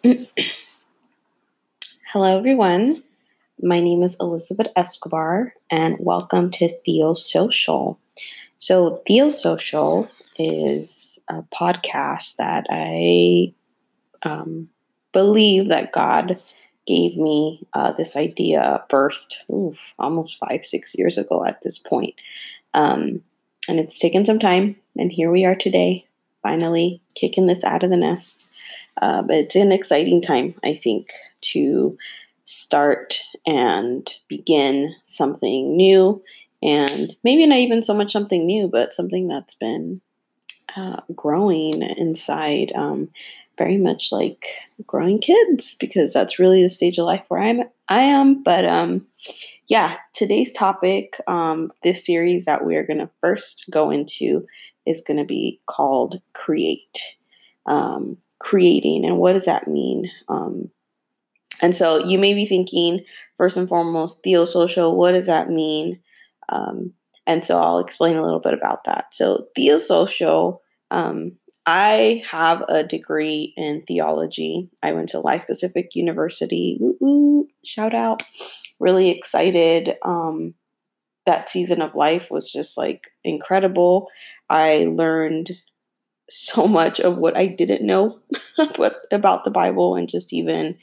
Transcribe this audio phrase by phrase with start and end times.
[2.12, 3.02] Hello, everyone.
[3.60, 7.98] My name is Elizabeth Escobar, and welcome to Theo Social.
[8.58, 10.08] So, Theo Social
[10.38, 13.52] is a podcast that I
[14.22, 14.68] um,
[15.12, 16.40] believe that God
[16.86, 22.14] gave me uh, this idea, birthed oof, almost five, six years ago at this point.
[22.72, 23.22] Um,
[23.68, 26.06] and it's taken some time, and here we are today,
[26.40, 28.48] finally kicking this out of the nest.
[29.00, 31.12] Uh, but it's an exciting time, I think,
[31.42, 31.96] to
[32.44, 36.22] start and begin something new.
[36.62, 40.00] And maybe not even so much something new, but something that's been
[40.76, 42.72] uh, growing inside.
[42.74, 43.10] Um,
[43.58, 44.46] very much like
[44.86, 48.42] growing kids because that's really the stage of life where I'm I am.
[48.42, 49.04] But um,
[49.66, 54.46] yeah, today's topic, um, this series that we are going to first go into
[54.86, 57.00] is going to be called Create.
[57.66, 60.10] Um, creating, and what does that mean?
[60.28, 60.70] Um,
[61.60, 63.04] and so you may be thinking,
[63.36, 66.00] first and foremost, theosocial, what does that mean?
[66.48, 66.94] Um,
[67.26, 69.12] and so I'll explain a little bit about that.
[69.12, 71.32] So, theosocial, um,
[71.66, 74.70] I have a degree in theology.
[74.82, 76.78] I went to Life Pacific University.
[77.02, 78.22] Ooh, shout out.
[78.80, 79.96] Really excited.
[80.02, 80.54] Um,
[81.26, 84.08] that season of life was just like incredible.
[84.48, 85.50] I learned
[86.28, 88.20] so much of what I didn't know
[89.10, 90.76] about the Bible and just even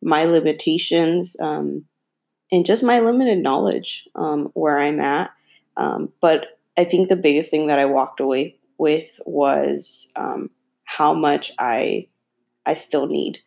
[0.00, 1.84] my limitations um,
[2.50, 5.30] and just my limited knowledge um, where I'm at.
[5.76, 10.50] Um, but I think the biggest thing that I walked away with was um,
[10.84, 12.08] how much I
[12.64, 13.38] I still need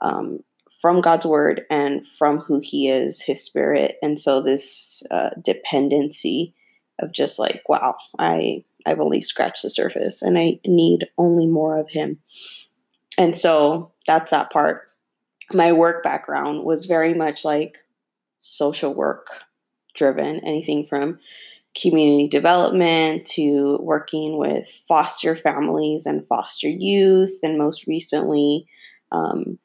[0.00, 0.40] um,
[0.82, 6.54] from God's word and from who He is, His Spirit, and so this uh, dependency
[6.98, 11.78] of just like, wow, I I've only scratched the surface, and I need only more
[11.78, 12.18] of Him,
[13.16, 14.90] and so that's that part.
[15.52, 17.78] My work background was very much like
[18.38, 19.28] social work
[19.94, 21.18] driven, anything from
[21.80, 28.66] community development to working with foster families and foster youth, and most recently,
[29.12, 29.58] um,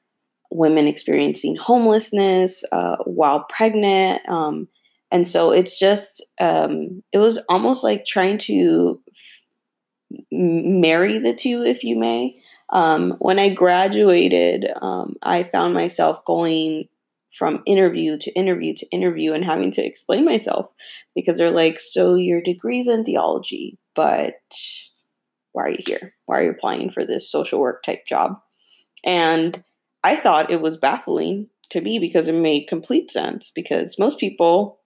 [0.52, 4.22] women experiencing homelessness uh, while pregnant.
[4.30, 4.68] Um,
[5.14, 11.64] and so it's just, um, it was almost like trying to f- marry the two,
[11.64, 12.42] if you may.
[12.72, 16.86] Um, when I graduated, um, I found myself going
[17.32, 20.66] from interview to interview to interview and having to explain myself
[21.14, 24.34] because they're like, so your degree's in theology, but
[25.52, 26.16] why are you here?
[26.26, 28.40] Why are you applying for this social work type job?
[29.06, 29.64] And
[30.04, 34.80] I thought it was baffling to me because it made complete sense because most people,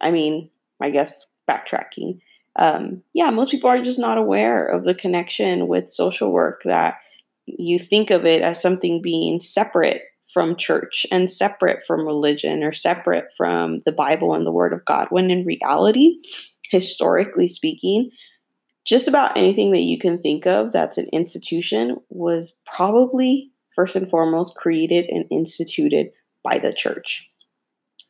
[0.00, 2.20] I mean, I guess backtracking,
[2.56, 6.96] um, yeah, most people are just not aware of the connection with social work that
[7.46, 10.02] you think of it as something being separate
[10.32, 14.84] from church and separate from religion or separate from the Bible and the Word of
[14.84, 16.18] God, when in reality,
[16.70, 18.10] historically speaking,
[18.84, 24.08] just about anything that you can think of that's an institution was probably first and
[24.08, 26.08] foremost created and instituted
[26.42, 27.28] by the church.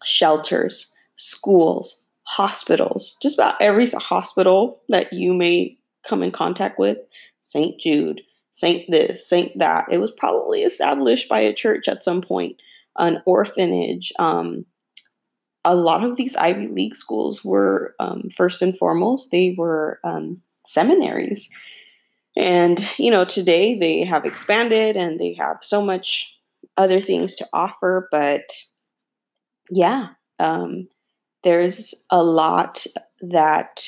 [0.05, 6.99] Shelters, schools, hospitals, just about every hospital that you may come in contact with,
[7.41, 7.81] St.
[7.81, 9.87] Jude, saint this, saint that.
[9.91, 12.57] It was probably established by a church at some point,
[12.97, 14.13] an orphanage.
[14.19, 14.65] Um,
[15.65, 20.41] a lot of these Ivy League schools were, um, first and foremost, they were um,
[20.67, 21.51] seminaries.
[22.37, 26.35] And, you know, today they have expanded and they have so much
[26.77, 28.09] other things to offer.
[28.11, 28.45] But
[29.71, 30.89] yeah, um,
[31.47, 32.85] there's a lot
[33.21, 33.81] that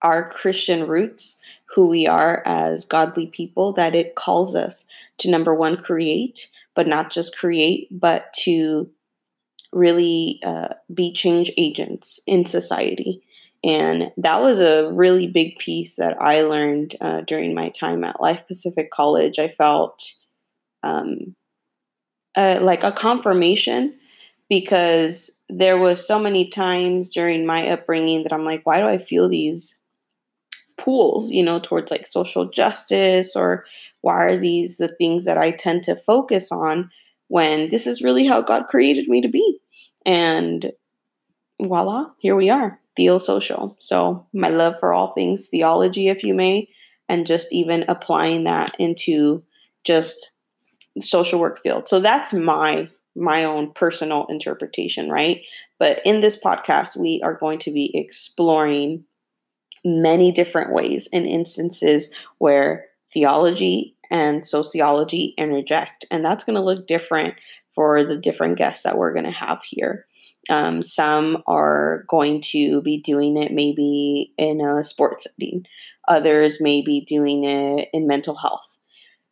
[0.00, 1.36] our Christian roots
[1.74, 4.86] who we are as godly people, that it calls us
[5.18, 8.88] to number one, create, but not just create, but to
[9.74, 13.22] really uh, be change agents in society.
[13.62, 18.22] And that was a really big piece that I learned uh, during my time at
[18.22, 19.38] Life Pacific College.
[19.38, 20.02] I felt
[20.82, 21.36] um,
[22.34, 23.98] uh, like a confirmation
[24.48, 28.98] because there was so many times during my upbringing that I'm like, why do I
[28.98, 29.80] feel these
[30.78, 33.64] pools, you know, towards like social justice or
[34.00, 36.90] why are these the things that I tend to focus on
[37.28, 39.58] when this is really how God created me to be?
[40.06, 40.72] And
[41.60, 43.74] voila, here we are, theosocial.
[43.78, 46.68] So my love for all things theology, if you may,
[47.08, 49.42] and just even applying that into
[49.84, 50.30] just
[51.00, 51.88] social work field.
[51.88, 55.42] So that's my my own personal interpretation, right?
[55.78, 59.04] But in this podcast, we are going to be exploring
[59.84, 66.04] many different ways and instances where theology and sociology interject.
[66.10, 67.34] And that's going to look different
[67.74, 70.06] for the different guests that we're going to have here.
[70.50, 75.66] Um, some are going to be doing it maybe in a sports setting,
[76.08, 78.66] others may be doing it in mental health.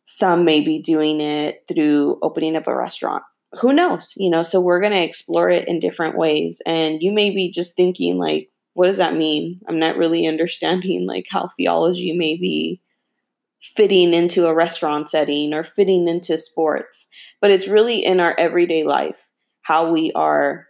[0.05, 3.23] Some may be doing it through opening up a restaurant.
[3.61, 4.13] Who knows?
[4.17, 6.61] You know, so we're going to explore it in different ways.
[6.65, 9.61] And you may be just thinking, like, what does that mean?
[9.67, 12.81] I'm not really understanding, like, how theology may be
[13.59, 17.07] fitting into a restaurant setting or fitting into sports,
[17.41, 19.29] but it's really in our everyday life
[19.61, 20.67] how we are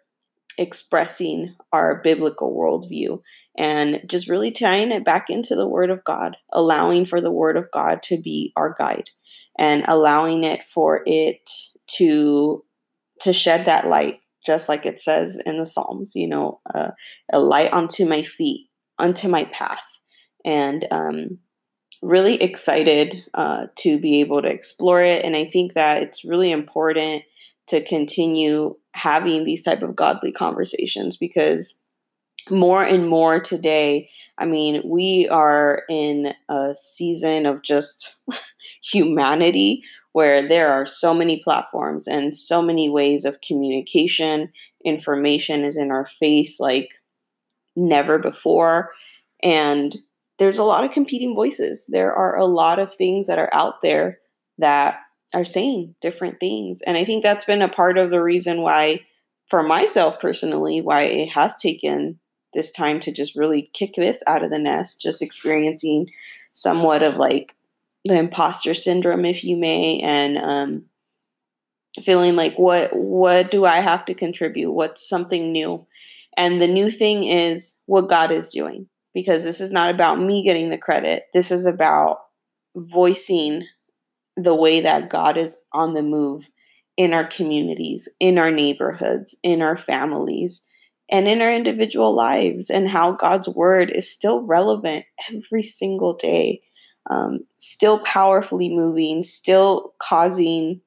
[0.57, 3.21] expressing our biblical worldview
[3.57, 7.57] and just really tying it back into the Word of God, allowing for the Word
[7.57, 9.09] of God to be our guide
[9.57, 11.49] and allowing it for it
[11.97, 12.63] to
[13.21, 16.91] to shed that light just like it says in the psalms you know uh,
[17.31, 18.67] a light onto my feet
[18.99, 19.83] onto my path
[20.45, 21.39] and um,
[22.01, 25.25] really excited uh, to be able to explore it.
[25.25, 27.23] And I think that it's really important
[27.67, 31.79] to continue having these type of godly conversations because
[32.49, 38.15] more and more today i mean we are in a season of just
[38.81, 39.83] humanity
[40.17, 44.51] where there are so many platforms and so many ways of communication
[44.83, 46.89] information is in our face like
[47.75, 48.89] never before
[49.43, 49.97] and
[50.39, 51.85] there's a lot of competing voices.
[51.87, 54.17] There are a lot of things that are out there
[54.57, 54.97] that
[55.35, 56.81] are saying different things.
[56.81, 59.01] And I think that's been a part of the reason why,
[59.45, 62.19] for myself personally, why it has taken
[62.55, 66.09] this time to just really kick this out of the nest, just experiencing
[66.55, 67.55] somewhat of like
[68.07, 70.85] the imposter syndrome, if you may, and um,
[72.01, 74.71] feeling like what what do I have to contribute?
[74.71, 75.85] What's something new?
[76.35, 80.43] And the new thing is what God is doing because this is not about me
[80.43, 81.23] getting the credit.
[81.33, 82.19] This is about
[82.75, 83.65] voicing
[84.35, 86.49] the way that God is on the move
[86.95, 90.67] in our communities, in our neighborhoods, in our families,
[91.09, 96.61] and in our individual lives, and how God's word is still relevant every single day,
[97.09, 100.81] um, still powerfully moving, still causing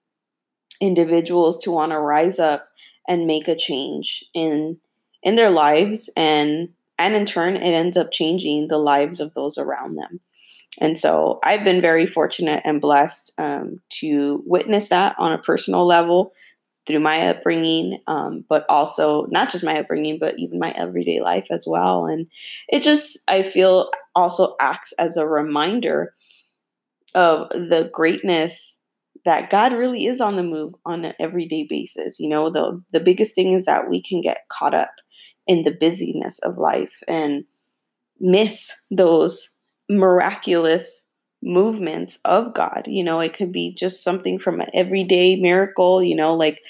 [0.81, 2.69] individuals to want to rise up
[3.09, 4.79] and make a change in
[5.23, 6.71] in their lives and
[7.01, 10.21] and in turn, it ends up changing the lives of those around them.
[10.81, 15.87] And so I've been very fortunate and blessed um, to witness that on a personal
[15.87, 16.33] level
[16.87, 21.47] through my upbringing, um, but also not just my upbringing, but even my everyday life
[21.51, 22.07] as well.
[22.07, 22.27] And
[22.69, 23.91] it just, I feel,
[24.21, 26.15] also acts as a reminder
[27.15, 28.77] of the greatness
[29.25, 32.19] that God really is on the move on an everyday basis.
[32.21, 34.93] You know, the the biggest thing is that we can get caught up
[35.47, 37.45] in the busyness of life and
[38.21, 39.51] miss those
[39.89, 41.07] miraculous
[41.43, 42.85] movements of God.
[42.87, 46.61] You know, it could be just something from an everyday miracle, you know, like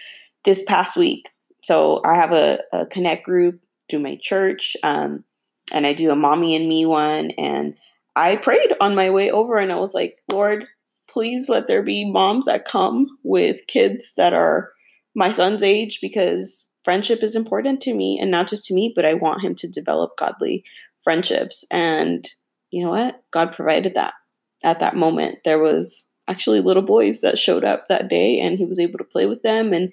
[0.45, 1.29] this past week.
[1.63, 3.61] So I have a, a connect group
[3.91, 5.25] through my church, um,
[5.73, 7.31] and I do a mommy and me one.
[7.33, 7.75] And
[8.17, 10.67] I prayed on my way over and I was like, Lord,
[11.09, 14.73] please let there be moms that come with kids that are
[15.15, 19.05] my son's age because friendship is important to me and not just to me, but
[19.05, 20.65] I want him to develop godly
[21.03, 21.65] friendships.
[21.71, 22.29] And
[22.71, 23.23] you know what?
[23.33, 24.15] God provided that
[24.63, 25.39] at that moment.
[25.45, 29.05] There was actually little boys that showed up that day and he was able to
[29.05, 29.93] play with them and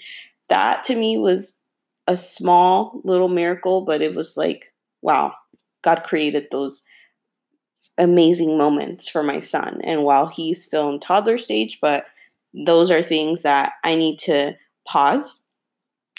[0.50, 1.60] that to me was
[2.08, 4.66] a small little miracle, but it was like,
[5.02, 5.34] wow,
[5.88, 6.84] God created those
[7.98, 9.80] amazing moments for my son.
[9.86, 12.08] And while he's still in toddler stage, but
[12.54, 15.44] those are things that I need to pause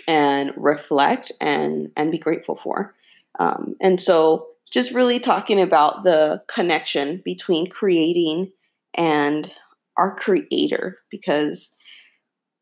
[0.06, 2.94] and reflect and and be grateful for.
[3.38, 8.52] Um, and so, just really talking about the connection between creating
[8.94, 9.52] and
[9.98, 11.76] our creator, because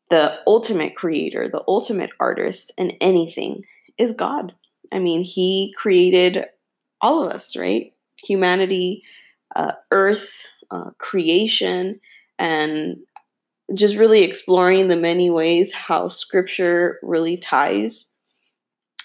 [0.09, 3.63] the ultimate creator, the ultimate artist in anything
[3.97, 4.53] is God.
[4.91, 6.45] I mean, He created
[7.01, 7.93] all of us, right?
[8.23, 9.03] Humanity,
[9.55, 11.99] uh, Earth, uh, creation,
[12.39, 12.97] and
[13.73, 18.09] just really exploring the many ways how scripture really ties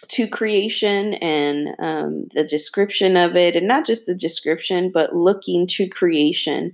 [0.08, 5.66] to creation and um, the description of it, and not just the description, but looking
[5.66, 6.72] to creation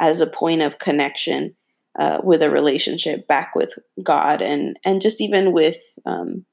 [0.00, 1.54] as a point of connection
[1.98, 6.44] uh, with a relationship back with God, and and just even with um,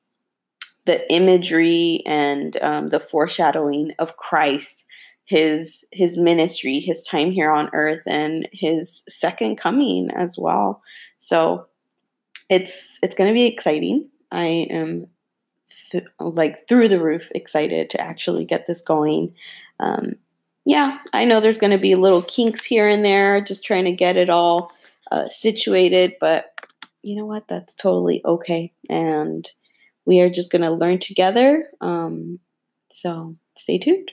[0.85, 4.85] the imagery and um, the foreshadowing of Christ
[5.25, 10.81] his his ministry, his time here on earth, and his second coming as well.
[11.17, 11.65] So
[12.49, 14.07] it's it's going to be exciting.
[14.31, 15.07] I am
[15.91, 19.33] th- like through the roof excited to actually get this going.
[19.79, 20.15] Um,
[20.65, 23.91] yeah, I know there's going to be little kinks here and there, just trying to
[23.91, 24.71] get it all
[25.11, 26.53] uh, situated, but
[27.01, 27.47] you know what?
[27.47, 28.71] That's totally okay.
[28.89, 29.47] And
[30.05, 31.69] we are just going to learn together.
[31.81, 32.39] Um,
[32.91, 34.11] so stay tuned.